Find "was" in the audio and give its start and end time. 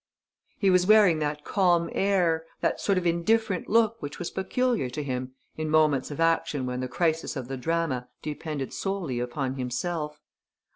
0.71-0.87, 4.17-4.31